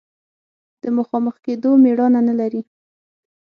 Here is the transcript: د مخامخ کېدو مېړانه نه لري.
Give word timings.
د 0.81 0.83
مخامخ 0.97 1.35
کېدو 1.45 1.69
مېړانه 1.83 2.19
نه 2.27 2.33
لري. 2.39 2.61